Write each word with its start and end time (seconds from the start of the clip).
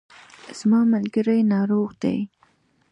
زما 0.59 0.79
ملګری 0.93 1.39
ناروغ 1.53 1.89
دی 2.01 2.17